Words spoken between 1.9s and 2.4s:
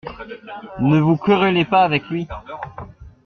lui.